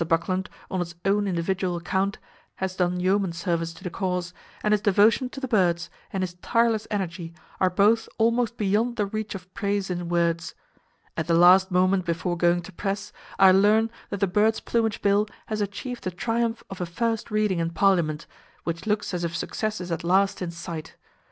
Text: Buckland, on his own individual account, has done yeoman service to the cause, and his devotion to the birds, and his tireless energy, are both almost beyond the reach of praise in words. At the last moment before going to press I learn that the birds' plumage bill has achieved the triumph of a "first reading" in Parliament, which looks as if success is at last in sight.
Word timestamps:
Buckland, 0.03 0.49
on 0.71 0.79
his 0.79 0.95
own 1.05 1.27
individual 1.27 1.75
account, 1.75 2.17
has 2.55 2.75
done 2.75 2.99
yeoman 2.99 3.33
service 3.33 3.71
to 3.75 3.83
the 3.83 3.91
cause, 3.91 4.33
and 4.63 4.71
his 4.71 4.81
devotion 4.81 5.29
to 5.29 5.39
the 5.39 5.47
birds, 5.47 5.91
and 6.11 6.23
his 6.23 6.33
tireless 6.41 6.87
energy, 6.89 7.35
are 7.59 7.69
both 7.69 8.09
almost 8.17 8.57
beyond 8.57 8.95
the 8.95 9.05
reach 9.05 9.35
of 9.35 9.53
praise 9.53 9.91
in 9.91 10.09
words. 10.09 10.55
At 11.15 11.27
the 11.27 11.35
last 11.35 11.69
moment 11.69 12.03
before 12.03 12.35
going 12.35 12.63
to 12.63 12.71
press 12.71 13.13
I 13.37 13.51
learn 13.51 13.91
that 14.09 14.21
the 14.21 14.25
birds' 14.25 14.59
plumage 14.59 15.03
bill 15.03 15.27
has 15.45 15.61
achieved 15.61 16.03
the 16.03 16.09
triumph 16.09 16.63
of 16.71 16.81
a 16.81 16.87
"first 16.87 17.29
reading" 17.29 17.59
in 17.59 17.69
Parliament, 17.69 18.25
which 18.63 18.87
looks 18.87 19.13
as 19.13 19.23
if 19.23 19.35
success 19.35 19.79
is 19.79 19.91
at 19.91 20.03
last 20.03 20.41
in 20.41 20.49
sight. 20.49 20.95